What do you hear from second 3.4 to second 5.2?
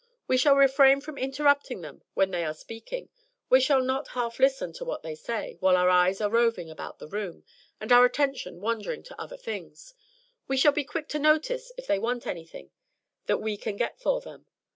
We shall not half listen to what they